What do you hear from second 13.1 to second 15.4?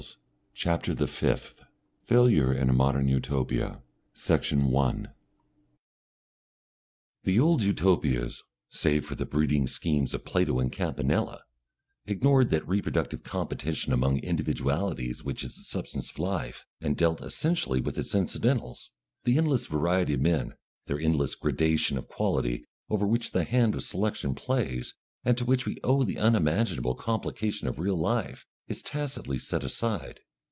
competition among individualities